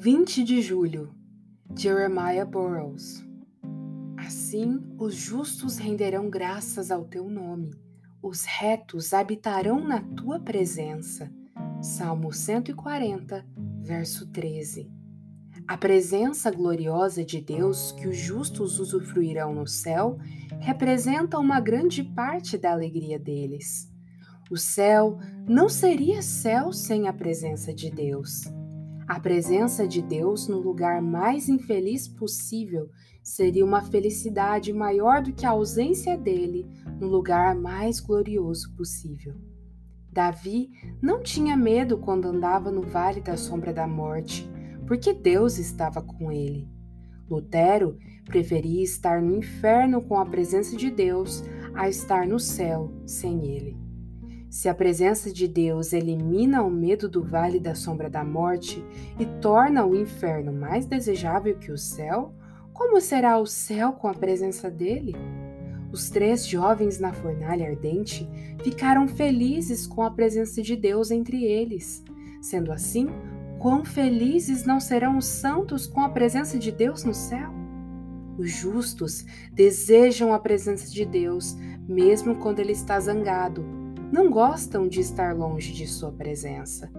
[0.00, 1.12] 20 de julho,
[1.76, 3.20] Jeremiah Burroughs.
[4.16, 7.74] Assim os justos renderão graças ao teu nome,
[8.22, 11.28] os retos habitarão na tua presença.
[11.82, 13.44] Salmo 140,
[13.80, 14.88] verso 13.
[15.66, 20.16] A presença gloriosa de Deus que os justos usufruirão no céu
[20.60, 23.92] representa uma grande parte da alegria deles.
[24.48, 28.44] O céu não seria céu sem a presença de Deus.
[29.08, 32.90] A presença de Deus no lugar mais infeliz possível
[33.22, 36.66] seria uma felicidade maior do que a ausência dele
[37.00, 39.34] no lugar mais glorioso possível.
[40.12, 40.68] Davi
[41.00, 44.46] não tinha medo quando andava no vale da sombra da morte,
[44.86, 46.68] porque Deus estava com ele.
[47.30, 47.96] Lutero
[48.26, 51.42] preferia estar no inferno com a presença de Deus
[51.74, 53.74] a estar no céu sem ele.
[54.50, 58.82] Se a presença de Deus elimina o medo do vale da sombra da morte
[59.18, 62.32] e torna o inferno mais desejável que o céu,
[62.72, 65.14] como será o céu com a presença dele?
[65.92, 68.26] Os três jovens na fornalha ardente
[68.62, 72.02] ficaram felizes com a presença de Deus entre eles.
[72.40, 73.06] Sendo assim,
[73.58, 77.50] quão felizes não serão os santos com a presença de Deus no céu?
[78.38, 81.54] Os justos desejam a presença de Deus,
[81.86, 83.77] mesmo quando ele está zangado,
[84.10, 86.90] não gostam de estar longe de sua presença.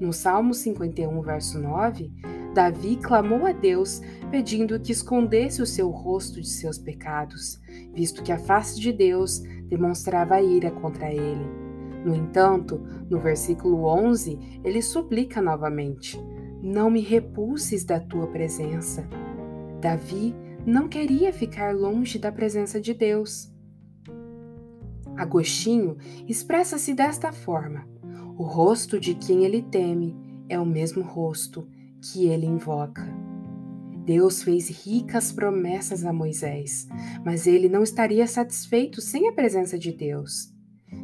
[0.00, 2.10] No Salmo 51, verso 9,
[2.54, 7.60] Davi clamou a Deus pedindo que escondesse o seu rosto de seus pecados,
[7.94, 11.46] visto que a face de Deus demonstrava ira contra ele.
[12.04, 12.80] No entanto,
[13.10, 16.18] no versículo 11, ele suplica novamente:
[16.62, 19.06] Não me repulses da tua presença.
[19.80, 23.52] Davi não queria ficar longe da presença de Deus.
[25.20, 27.86] Agostinho expressa-se desta forma:
[28.38, 30.16] o rosto de quem ele teme
[30.48, 31.68] é o mesmo rosto
[32.00, 33.06] que ele invoca.
[34.02, 36.88] Deus fez ricas promessas a Moisés,
[37.22, 40.54] mas ele não estaria satisfeito sem a presença de Deus.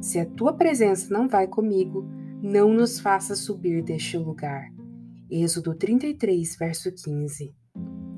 [0.00, 2.08] Se a tua presença não vai comigo,
[2.40, 4.68] não nos faça subir deste lugar.
[5.28, 7.52] Êxodo 33, verso 15.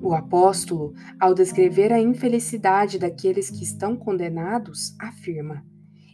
[0.00, 5.64] O apóstolo, ao descrever a infelicidade daqueles que estão condenados, afirma: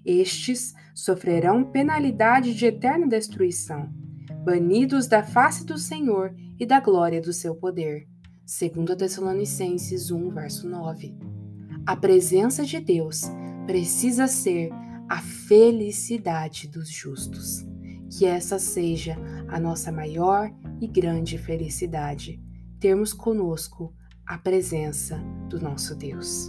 [0.07, 3.93] estes sofrerão penalidade de eterna destruição,
[4.45, 8.07] banidos da face do Senhor e da glória do seu poder.
[8.47, 11.15] 2 Tessalonicenses 1, verso 9.
[11.85, 13.23] A presença de Deus
[13.67, 14.71] precisa ser
[15.09, 17.67] a felicidade dos justos.
[18.17, 19.17] Que essa seja
[19.49, 20.51] a nossa maior
[20.81, 22.41] e grande felicidade,
[22.79, 23.93] termos conosco
[24.25, 25.19] a presença
[25.49, 26.49] do nosso Deus.